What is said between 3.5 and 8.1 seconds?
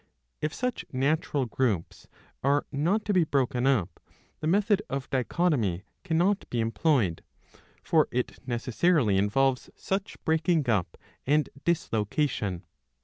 up, the method of Dichotomy cannot be employed, for